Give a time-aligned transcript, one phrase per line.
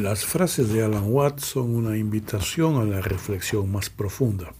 [0.00, 4.54] Las frases de Alan Watts son una invitación a la reflexión más profunda,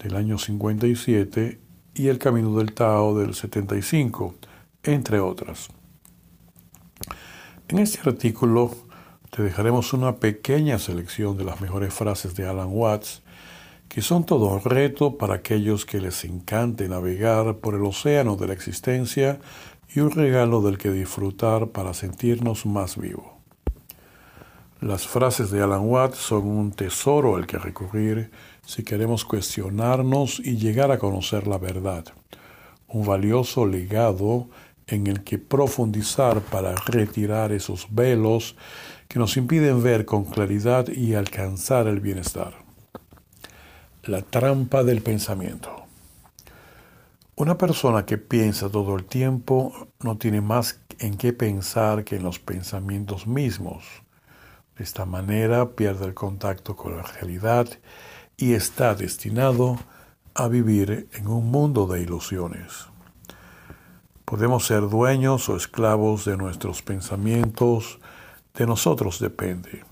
[0.00, 1.60] del año 57
[1.94, 4.34] y El camino del Tao del 75,
[4.82, 5.68] entre otras.
[7.68, 8.72] En este artículo
[9.30, 13.22] te dejaremos una pequeña selección de las mejores frases de Alan Watts,
[13.94, 18.48] que son todo un reto para aquellos que les encante navegar por el océano de
[18.48, 19.38] la existencia
[19.94, 23.26] y un regalo del que disfrutar para sentirnos más vivos.
[24.80, 28.32] Las frases de Alan Watts son un tesoro al que recurrir
[28.66, 32.04] si queremos cuestionarnos y llegar a conocer la verdad,
[32.88, 34.48] un valioso legado
[34.88, 38.56] en el que profundizar para retirar esos velos
[39.06, 42.63] que nos impiden ver con claridad y alcanzar el bienestar.
[44.06, 45.86] La trampa del pensamiento.
[47.36, 52.22] Una persona que piensa todo el tiempo no tiene más en qué pensar que en
[52.22, 53.84] los pensamientos mismos.
[54.76, 57.66] De esta manera pierde el contacto con la realidad
[58.36, 59.78] y está destinado
[60.34, 62.88] a vivir en un mundo de ilusiones.
[64.26, 68.00] Podemos ser dueños o esclavos de nuestros pensamientos,
[68.52, 69.82] de nosotros depende,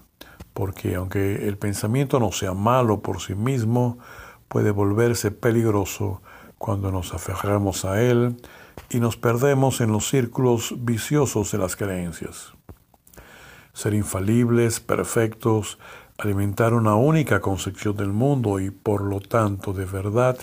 [0.55, 3.99] porque aunque el pensamiento no sea malo por sí mismo,
[4.49, 6.21] puede volverse peligroso
[6.59, 8.37] cuando nos aferramos a él
[8.91, 12.53] y nos perdemos en los círculos viciosos de las creencias.
[13.73, 15.79] Ser infalibles, perfectos,
[16.19, 20.37] alimentar una única concepción del mundo y por lo tanto de verdad,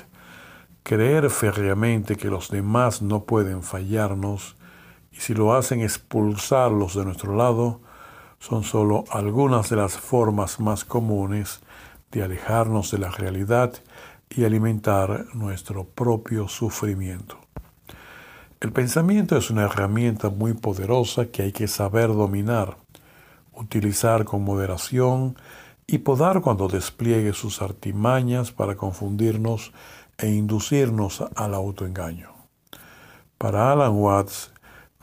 [0.83, 4.55] creer férreamente que los demás no pueden fallarnos
[5.11, 7.81] y si lo hacen expulsarlos de nuestro lado,
[8.39, 11.61] son solo algunas de las formas más comunes
[12.11, 13.73] de alejarnos de la realidad
[14.29, 17.38] y alimentar nuestro propio sufrimiento.
[18.61, 22.77] El pensamiento es una herramienta muy poderosa que hay que saber dominar,
[23.53, 25.38] utilizar con moderación
[25.88, 29.71] y podar cuando despliegue sus artimañas para confundirnos
[30.17, 32.29] e inducirnos al autoengaño.
[33.38, 34.51] Para Alan Watts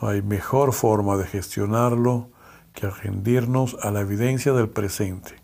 [0.01, 2.29] no hay mejor forma de gestionarlo
[2.77, 5.35] que rendirnos a la evidencia del presente,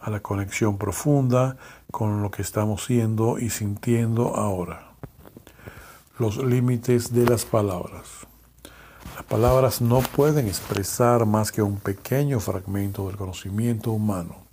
[0.00, 1.56] a la conexión profunda
[1.92, 4.90] con lo que estamos siendo y sintiendo ahora.
[6.18, 8.26] Los límites de las palabras.
[9.14, 14.50] Las palabras no pueden expresar más que un pequeño fragmento del conocimiento humano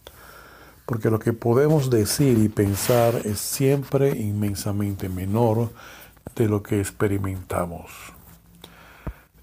[0.88, 5.70] porque lo que podemos decir y pensar es siempre inmensamente menor
[6.34, 7.92] de lo que experimentamos.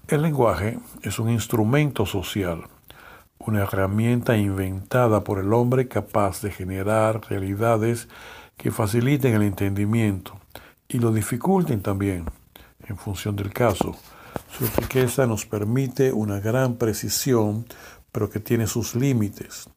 [0.07, 2.63] El lenguaje es un instrumento social,
[3.45, 8.07] una herramienta inventada por el hombre capaz de generar realidades
[8.57, 10.39] que faciliten el entendimiento
[10.87, 12.25] y lo dificulten también,
[12.87, 13.95] en función del caso.
[14.57, 17.65] Su riqueza nos permite una gran precisión,
[18.11, 19.67] pero que tiene sus límites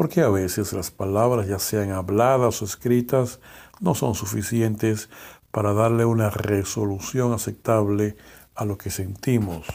[0.00, 3.40] porque a veces las palabras, ya sean habladas o escritas,
[3.80, 5.10] no son suficientes
[5.50, 8.16] para darle una resolución aceptable
[8.54, 9.66] a lo que sentimos,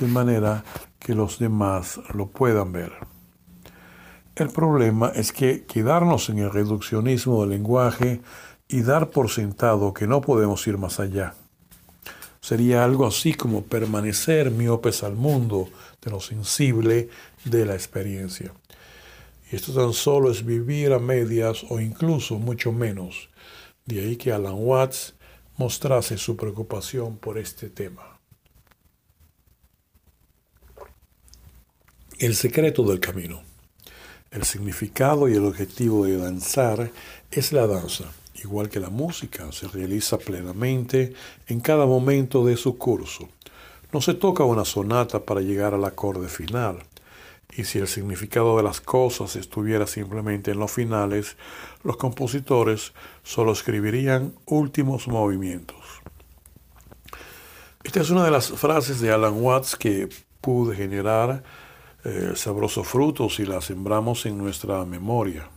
[0.00, 0.64] de manera
[1.04, 2.92] que los demás lo puedan ver.
[4.36, 8.22] El problema es que quedarnos en el reduccionismo del lenguaje
[8.68, 11.34] y dar por sentado que no podemos ir más allá.
[12.40, 15.68] sería algo así como permanecer miopes al mundo
[16.02, 17.08] de lo sensible
[17.44, 18.52] de la experiencia.
[19.50, 23.30] Y esto tan solo es vivir a medias o incluso mucho menos.
[23.86, 25.14] De ahí que Alan Watts
[25.56, 28.13] mostrase su preocupación por este tema.
[32.18, 33.42] El secreto del camino.
[34.30, 36.90] El significado y el objetivo de danzar
[37.30, 38.12] es la danza
[38.44, 41.14] igual que la música, se realiza plenamente
[41.48, 43.28] en cada momento de su curso.
[43.92, 46.82] No se toca una sonata para llegar al acorde final.
[47.56, 51.36] Y si el significado de las cosas estuviera simplemente en los finales,
[51.84, 55.78] los compositores solo escribirían últimos movimientos.
[57.84, 60.08] Esta es una de las frases de Alan Watts que
[60.40, 61.44] pude generar
[62.04, 65.48] eh, sabrosos frutos si la sembramos en nuestra memoria.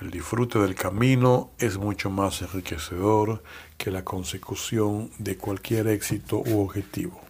[0.00, 3.42] El disfrute del camino es mucho más enriquecedor
[3.76, 7.20] que la consecución de cualquier éxito u objetivo.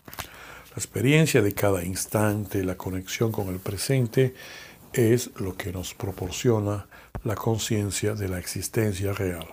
[0.71, 4.35] La experiencia de cada instante, la conexión con el presente,
[4.93, 6.87] es lo que nos proporciona
[7.25, 9.47] la conciencia de la existencia real.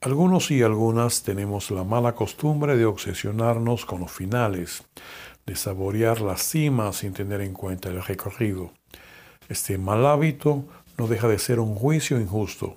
[0.00, 4.84] Algunos y algunas tenemos la mala costumbre de obsesionarnos con los finales,
[5.46, 8.72] de saborear la cima sin tener en cuenta el recorrido.
[9.48, 10.64] Este mal hábito
[10.98, 12.76] no deja de ser un juicio injusto.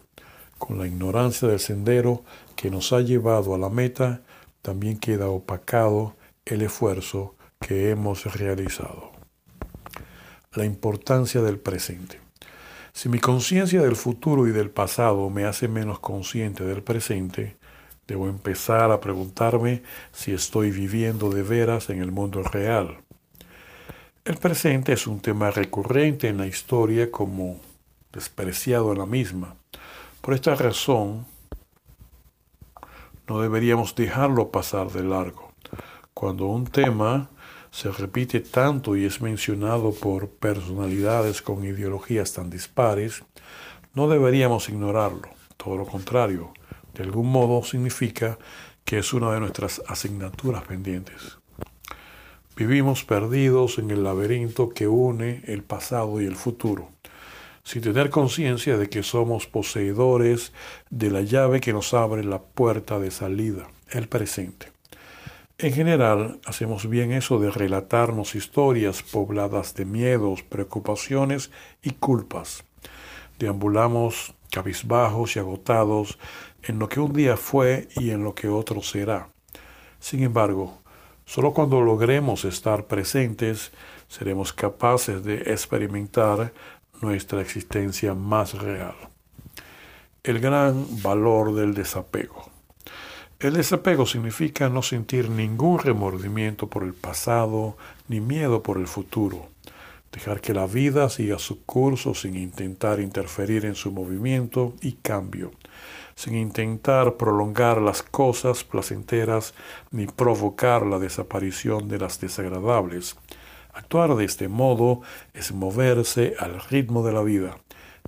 [0.58, 2.24] Con la ignorancia del sendero
[2.56, 4.22] que nos ha llevado a la meta,
[4.62, 9.12] también queda opacado el esfuerzo que hemos realizado.
[10.54, 12.20] La importancia del presente.
[12.94, 17.56] Si mi conciencia del futuro y del pasado me hace menos consciente del presente,
[18.10, 22.98] debo empezar a preguntarme si estoy viviendo de veras en el mundo real.
[24.26, 27.60] El presente es un tema recurrente en la historia como
[28.12, 29.56] despreciado en la misma.
[30.22, 31.28] Por esta razón,
[33.28, 35.54] no deberíamos dejarlo pasar de largo.
[36.16, 37.30] Cuando un tema
[37.70, 43.24] se repite tanto y es mencionado por personalidades con ideologías tan dispares,
[43.94, 45.30] no deberíamos ignorarlo.
[45.58, 46.54] Todo lo contrario,
[47.00, 48.38] de algún modo significa
[48.84, 51.38] que es una de nuestras asignaturas pendientes.
[52.58, 56.90] Vivimos perdidos en el laberinto que une el pasado y el futuro
[57.64, 60.54] sin tener conciencia de que somos poseedores
[60.90, 64.72] de la llave que nos abre la puerta de salida, el presente.
[65.60, 71.52] En general, hacemos bien eso de relatarnos historias pobladas de miedos, preocupaciones
[71.84, 72.64] y culpas.
[73.38, 76.18] Deambulamos cabizbajos y agotados
[76.64, 79.30] en lo que un día fue y en lo que otro será.
[80.00, 80.80] Sin embargo,
[81.26, 83.72] solo cuando logremos estar presentes
[84.08, 86.54] seremos capaces de experimentar
[87.02, 88.96] nuestra existencia más real.
[90.24, 92.50] El gran valor del desapego.
[93.40, 97.78] El desapego significa no sentir ningún remordimiento por el pasado
[98.10, 99.48] ni miedo por el futuro.
[100.12, 105.52] Dejar que la vida siga su curso sin intentar interferir en su movimiento y cambio,
[106.20, 109.54] sin intentar prolongar las cosas placenteras
[109.92, 113.16] ni provocar la desaparición de las desagradables
[113.80, 115.02] Actuar de este modo
[115.34, 117.58] es moverse al ritmo de la vida,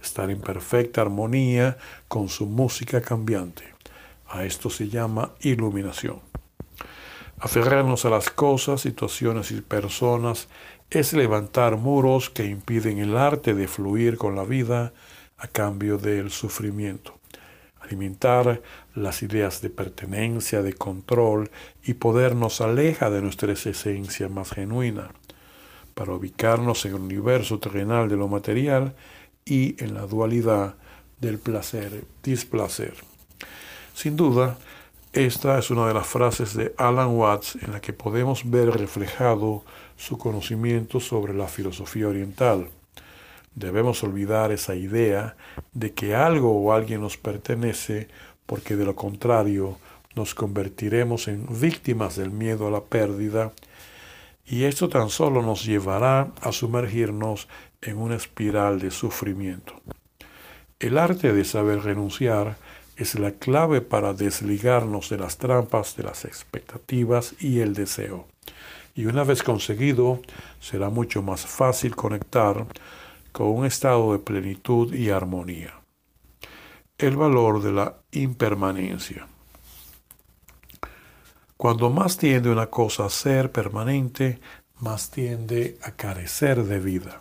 [0.02, 1.78] estar en perfecta armonía
[2.10, 3.64] con su música cambiante.
[4.28, 6.20] A esto se llama iluminación.
[7.40, 10.50] Aferrarnos a las cosas, situaciones y personas
[10.90, 14.92] es levantar muros que impiden el arte de fluir con la vida
[15.38, 17.21] a cambio del sufrimiento.
[17.82, 18.62] Alimentar
[18.96, 21.50] las ideas de pertenencia, de control
[21.84, 25.12] y poder nos aleja de nuestra esencia más genuina
[25.94, 28.96] para ubicarnos en el universo terrenal de lo material
[29.46, 30.76] y en la dualidad
[31.20, 32.94] del placer-displacer.
[33.94, 34.58] Sin duda,
[35.14, 39.64] esta es una de las frases de Alan Watts en la que podemos ver reflejado
[39.98, 42.70] su conocimiento sobre la filosofía oriental.
[43.56, 45.36] Debemos olvidar esa idea
[45.74, 48.08] de que algo o alguien nos pertenece
[48.46, 49.78] porque de lo contrario
[50.16, 53.52] nos convertiremos en víctimas del miedo a la pérdida
[54.46, 57.48] y esto tan solo nos llevará a sumergirnos
[57.82, 59.82] en una espiral de sufrimiento.
[60.80, 62.58] El arte de saber renunciar
[62.98, 68.28] es la clave para desligarnos de las trampas de las expectativas y el deseo.
[68.96, 70.22] Y una vez conseguido,
[70.60, 72.66] será mucho más fácil conectar
[73.32, 75.82] con un estado de plenitud y armonía.
[76.98, 79.28] El valor de la impermanencia.
[81.58, 84.40] Cuando más tiende una cosa a ser permanente,
[84.80, 87.20] más tiende a carecer de vida.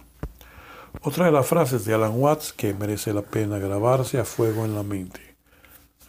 [1.02, 4.74] Otra de las frases de Alan Watts que merece la pena grabarse a fuego en
[4.74, 5.36] la mente.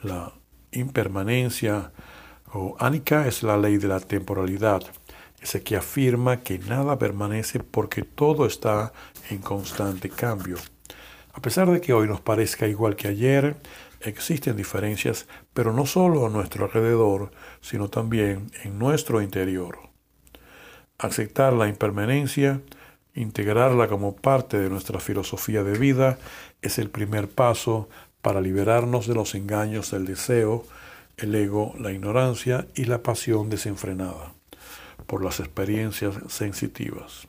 [0.01, 0.33] La
[0.71, 1.91] impermanencia
[2.53, 4.81] O Anika es la ley de la temporalidad,
[5.41, 8.93] ese que afirma que nada permanece porque todo está
[9.29, 10.57] en constante cambio.
[11.33, 13.55] A pesar de que hoy nos parezca igual que ayer,
[14.01, 17.31] existen diferencias, pero no solo a nuestro alrededor,
[17.61, 19.79] sino también en nuestro interior.
[20.99, 22.61] Aceptar la impermanencia,
[23.15, 26.19] integrarla como parte de nuestra filosofía de vida,
[26.61, 27.89] es el primer paso
[28.21, 30.65] para liberarnos de los engaños del deseo,
[31.17, 34.33] el ego, la ignorancia y la pasión desenfrenada
[35.05, 37.27] por las experiencias sensitivas.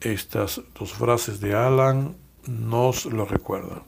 [0.00, 3.82] Estas dos frases de Alan nos lo recuerdan.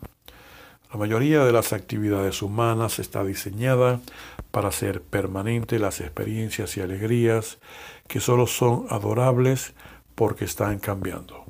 [0.90, 4.00] La mayoría de las actividades humanas está diseñada
[4.50, 7.58] para hacer permanente las experiencias y alegrías
[8.06, 9.74] que solo son adorables
[10.14, 11.44] porque están cambiando.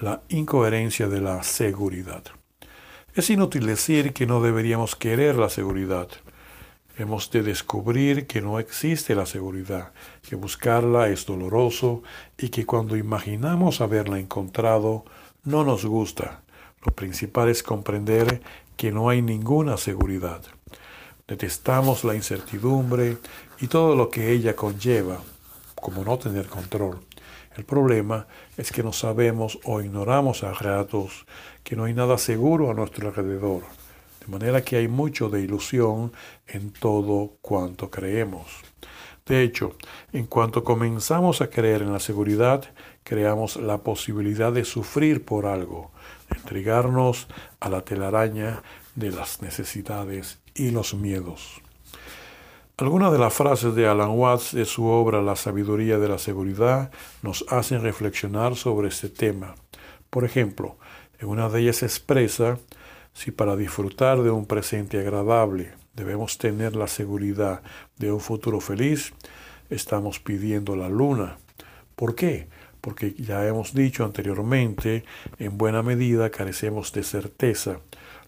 [0.00, 2.24] La incoherencia de la seguridad.
[3.14, 6.08] Es inútil decir que no deberíamos querer la seguridad.
[6.98, 9.92] Hemos de descubrir que no existe la seguridad,
[10.28, 12.02] que buscarla es doloroso
[12.36, 15.06] y que cuando imaginamos haberla encontrado
[15.42, 16.42] no nos gusta.
[16.84, 18.42] Lo principal es comprender
[18.76, 20.42] que no hay ninguna seguridad.
[21.26, 23.16] Detestamos la incertidumbre
[23.58, 25.18] y todo lo que ella conlleva,
[25.74, 27.00] como no tener control.
[27.56, 28.26] El problema
[28.58, 31.24] es que no sabemos o ignoramos a ratos
[31.64, 33.62] que no hay nada seguro a nuestro alrededor
[34.24, 36.12] de manera que hay mucho de ilusión
[36.46, 38.46] en todo cuanto creemos.
[39.26, 39.76] De hecho,
[40.12, 45.90] en cuanto comenzamos a creer en la seguridad, creamos la posibilidad de sufrir por algo,
[46.30, 47.26] de entregarnos
[47.58, 48.62] a la telaraña
[48.94, 51.60] de las necesidades y los miedos.
[52.76, 56.90] Algunas de las frases de Alan Watts de su obra La sabiduría de la seguridad
[57.22, 59.54] nos hacen reflexionar sobre este tema.
[60.10, 60.76] Por ejemplo,
[61.18, 62.58] en una de ellas expresa
[63.12, 67.62] si para disfrutar de un presente agradable debemos tener la seguridad
[67.98, 69.12] de un futuro feliz,
[69.70, 71.38] estamos pidiendo la luna.
[71.96, 72.48] ¿Por qué?
[72.80, 75.04] Porque ya hemos dicho anteriormente,
[75.38, 77.78] en buena medida carecemos de certeza,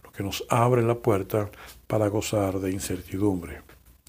[0.02, 1.50] lo que nos abre la puerta
[1.86, 3.62] para gozar de incertidumbre.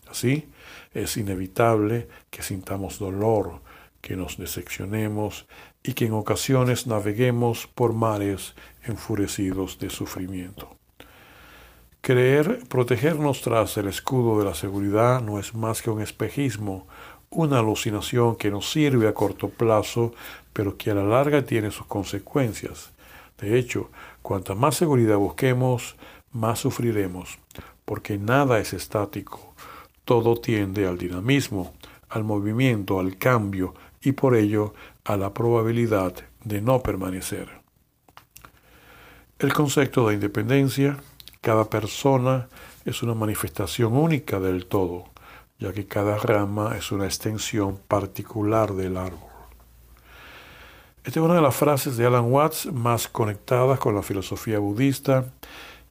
[0.07, 0.49] Así,
[0.93, 3.61] es inevitable que sintamos dolor,
[4.01, 5.47] que nos decepcionemos
[5.87, 10.75] y que en ocasiones naveguemos por mares enfurecidos de sufrimiento.
[12.01, 16.87] Creer protegernos tras el escudo de la seguridad no es más que un espejismo,
[17.29, 20.13] una alucinación que nos sirve a corto plazo,
[20.53, 22.91] pero que a la larga tiene sus consecuencias.
[23.37, 23.91] De hecho,
[24.23, 25.97] cuanta más seguridad busquemos,
[26.31, 27.37] más sufriremos,
[27.85, 29.53] porque nada es estático,
[30.03, 31.73] todo tiende al dinamismo,
[32.09, 34.73] al movimiento, al cambio y por ello
[35.05, 37.47] a la probabilidad de no permanecer.
[39.37, 40.97] El concepto de independencia,
[41.41, 42.47] cada persona
[42.85, 45.05] es una manifestación única del todo,
[45.59, 49.29] ya que cada rama es una extensión particular del árbol.
[51.03, 55.25] Esta es una de las frases de Alan Watts más conectadas con la filosofía budista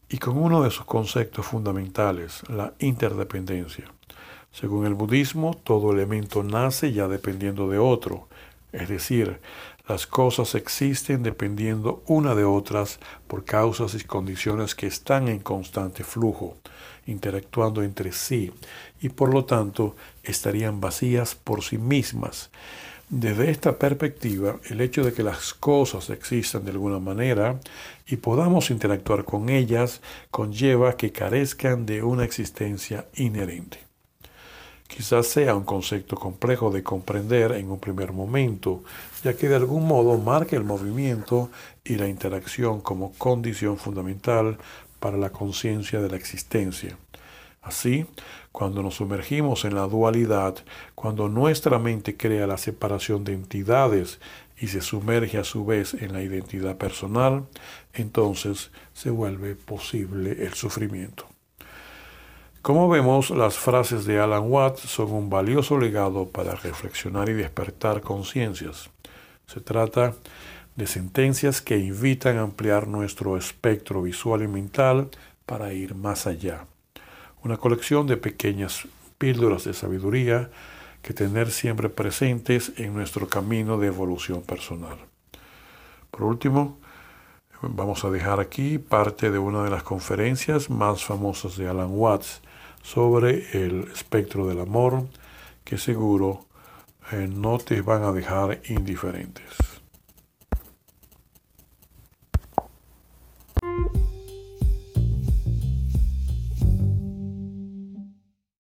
[0.09, 3.85] y con uno de sus conceptos fundamentales, la interdependencia.
[4.51, 8.29] Según el budismo, todo elemento nace ya dependiendo de otro,
[8.75, 9.41] es decir,
[9.89, 16.03] las cosas existen dependiendo una de otras por causas y condiciones que están en constante
[16.03, 16.57] flujo,
[17.07, 18.53] interactuando entre sí,
[19.01, 22.51] y por lo tanto estarían vacías por sí mismas.
[23.11, 27.61] Desde esta perspectiva, el hecho de que las cosas existan de alguna manera
[28.09, 30.01] y podamos interactuar con ellas
[30.31, 33.84] conlleva que carezcan de una existencia inherente.
[34.87, 38.85] Quizás sea un concepto complejo de comprender en un primer momento,
[39.25, 41.51] ya que de algún modo marca el movimiento
[41.85, 44.59] y la interacción como condición fundamental
[45.01, 46.97] para la conciencia de la existencia.
[47.65, 48.07] Así,
[48.53, 50.55] cuando nos sumergimos en la dualidad,
[50.95, 54.21] cuando nuestra mente crea la separación de entidades
[54.61, 57.47] y se sumerge a su vez en la identidad personal,
[57.95, 61.34] entonces se vuelve posible el sufrimiento.
[62.65, 68.01] Como vemos, las frases de Alan Watts son un valioso legado para reflexionar y despertar
[68.01, 68.89] conciencias.
[69.47, 70.15] Se trata
[70.75, 75.11] de sentencias que invitan a ampliar nuestro espectro visual y mental
[75.45, 76.65] para ir más allá.
[77.43, 80.49] Una colección de pequeñas píldoras de sabiduría
[81.03, 84.97] que tener siempre presentes en nuestro camino de evolución personal.
[86.11, 86.79] Por último,
[87.61, 92.41] vamos a dejar aquí parte de una de las conferencias más famosas de Alan Watts,
[92.85, 95.09] sobre el espectro del amor
[95.65, 96.45] que seguro
[97.11, 99.64] eh, no te van a dejar indiferentes.